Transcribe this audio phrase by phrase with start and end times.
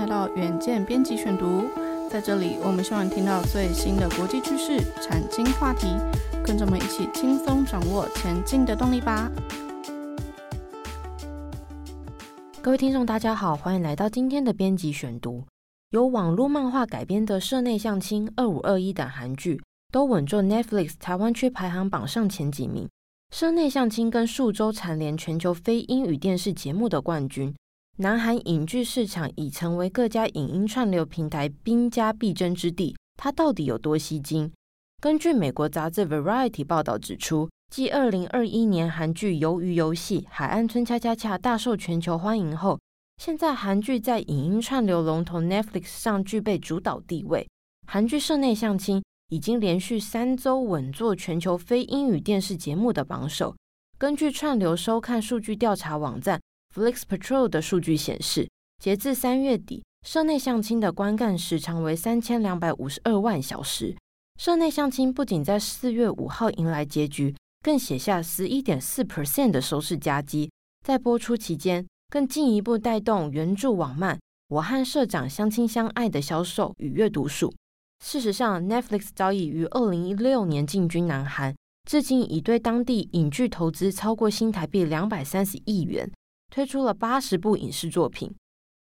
[0.00, 1.64] 来到远见编辑选读，
[2.08, 5.88] 在这里我们希望听到最新的国际趋势、产经话题，
[6.42, 9.30] 跟着我们一起轻松掌握前进的动力吧。
[12.62, 15.44] 各位听众，大家好，欢迎来到今天的编辑选读。
[15.90, 19.60] 由网络漫画改编的《社内相亲》、《二五二一》等韩剧
[19.92, 22.84] 都稳坐 Netflix 台湾区排行榜上前几名。
[23.36, 27.54] 《社内相亲》跟数周蝉联全球非英语电视节目的冠军。
[28.02, 34.50] 南韩影剧市场已成为各家影音串流平台兵家必争之地，它到底有多吸睛？
[35.02, 42.80] 根据美国杂志《Variety》报道指出，继二零二一年韩剧《鱿鱼游戏》《海岸村恰恰恰》大受全球欢迎后，
[43.18, 47.46] 现在韩剧在影音串流龙头 Netflix 上具备主导地位。
[47.86, 48.96] 韩剧《社内相亲》
[49.28, 53.54] 已经连续三周稳坐全球非英语电视节目的榜首。
[53.98, 56.40] 根据串流收看数据调查网站。
[56.72, 58.48] Flix Patrol 的数据显示，
[58.80, 63.96] 截至三月底，社内相亲的观看时长为三千两百五十二万小时。
[64.38, 70.48] 社内相亲不仅在四月五号迎来结局，更写下十一点四 percent 的收视佳绩。
[70.86, 74.16] 在播出期间，更进一步带动原著网漫
[74.50, 77.52] 《我和社长相亲相爱》的销售与阅读数。
[78.04, 81.52] 事实上，Netflix 早已于二零一六年进军南韩，
[81.90, 86.08] 至今已对当地影剧投资超过新台币两百三十亿元。
[86.50, 88.34] 推出了八十部影视作品。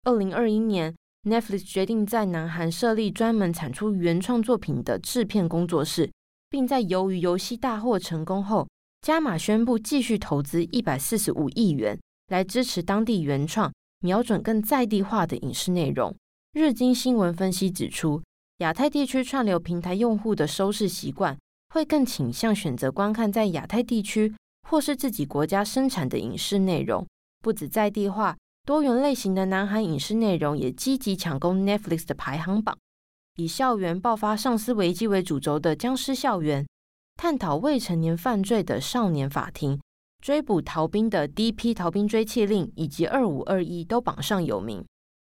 [0.04, 6.10] 二零二一年，Netflix 决定在南韩设立专门产出原创作品的制片工作室，
[6.48, 8.66] 并在鱿鱼游戏大获成功后，
[9.02, 16.14] 加码宣布继续投资一百四十五亿元来支持当地原创，瞄准更在地化的影视内容。
[16.54, 18.22] 日经新闻分析指出，
[18.58, 21.36] 亚太地区串流平台用户的收视习惯
[21.74, 24.34] 会更倾向选择观看在亚太地区
[24.66, 27.06] 或是自己国家生产的影视内容。
[27.40, 28.36] 不止在地化，
[28.66, 32.76] 多元类型的南韩影视内容也积极抢攻 Netflix 的排行榜。
[33.36, 36.64] 以校园爆发丧尸危机为主轴的《僵尸校园》，
[37.16, 39.76] 探讨未成年犯罪的《少年法庭》，
[40.20, 41.72] 追捕逃兵的《D.P.
[41.72, 44.84] 逃兵追缉令》以及《二五二一》都榜上有名。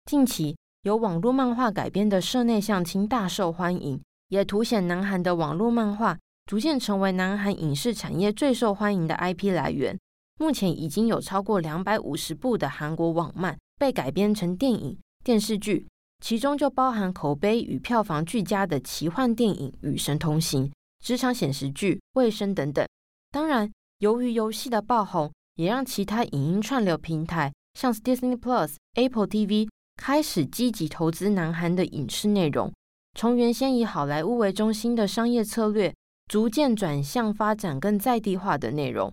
[0.06, 9.98] 近期由网络漫画改编的《社内相亲》大受欢迎，也凸显南韩的网络漫画逐渐成为南韩影视产业最受欢迎的 IP 来源。
[10.40, 15.88] 目前已经有超过两百五十部的韩国网漫被改编成电影、电视剧，
[16.24, 20.68] 其中就包含口碑与票房俱佳的奇幻电影《与神同行》、
[21.04, 22.86] 职场显示剧《卫生》等等。
[23.32, 32.72] 当然，由于游戏的爆红，也让其他影音串流平台，像 Disney Plus、Apple TV 开始积极投资南韩的影视内容，
[33.16, 35.92] 从原先以好莱坞为中心的商业策略，
[36.28, 39.12] 逐渐转向发展更在地化的内容。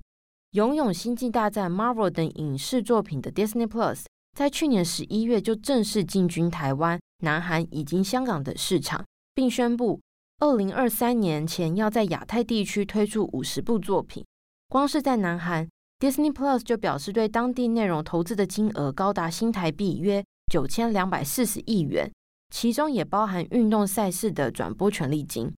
[0.54, 4.04] 拥有《星际大战》、Marvel 等影视作品的 Disney Plus，
[4.38, 9.04] 在去年十一月就正式进军台湾、南韩以及香港的市场，
[9.34, 10.00] 并宣布
[10.38, 14.24] 二零二三年前要在亚太地区推出五十部作品。
[14.68, 22.08] 光是在南韩，Disney Plus 就表示对当地内容投资的金额高达新台币约九千两百四十亿元，
[22.50, 25.52] 其中也包含运动赛事的转播权利金。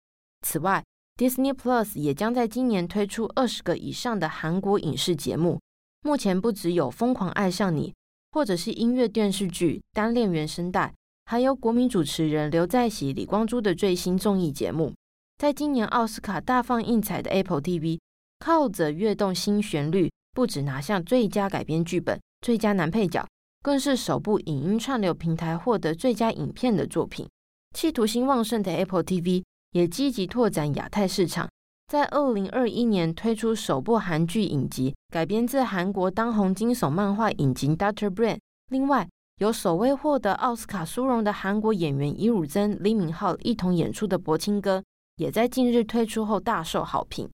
[0.43, 0.81] 此外
[1.17, 5.59] ，Disney Plus 也将在今年推出二十个以上的韩国影视节目。
[6.01, 7.89] 目前不只有《疯狂爱上你》，
[8.31, 10.87] 或者是音乐电视剧《单恋原声带》，
[11.25, 14.93] 还有国民主持人刘在锡、李光洙的最新综艺节目。
[15.37, 17.99] 在今年奥斯卡大放异彩的 Apple TV，
[18.39, 23.27] 靠着《跃动新旋律》，不止拿下最佳改编剧本、最佳男配角，
[23.63, 27.27] 更是首部影音串流平台获得最佳影片的作品。
[27.73, 29.43] 企图心旺盛的 Apple TV。
[29.75, 31.49] 也积极拓展亚太市场，
[31.89, 38.35] 在二零二一年推出首部韩剧影集，改编自韩国当红惊悚漫画影集《Doctor Brain》。
[38.69, 39.05] 另外，
[39.39, 44.79] 由首位获得奥斯卡殊荣的韩国演员尹汝贞、李敏镐一同演出的《柏青哥》，
[45.17, 47.29] 也在近日推出后大受好评。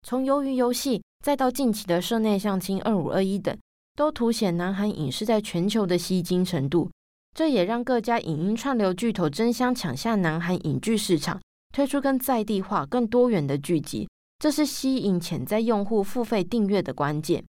[0.00, 3.54] 从《鱿鱼游戏》再到近期的《社内相亲》、《二五二一》等，
[3.96, 6.90] 都凸显南韩影视在全球的吸睛程度。
[7.36, 11.38] 这也让各家影音串流巨头争相抢下南韩影剧市场。
[11.72, 14.08] 推出更在地化、更多元的剧集，
[14.38, 17.42] 这是吸引潜在用户付费订阅的关键。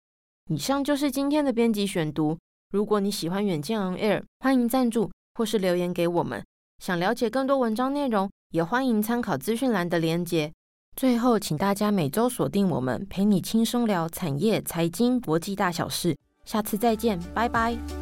[0.49, 2.37] 以上就是今天的编辑选读。
[2.71, 6.43] 如果你喜欢远见 On Air，欢迎赞助或是留言给我们。
[6.79, 10.51] 想了解更多文章内容，也欢迎参考资讯栏的连结。
[10.95, 16.17] 最后，请大家每周锁定我们，陪你轻松聊产业、财经、国际大小事。
[16.43, 18.00] 下次再见，拜拜。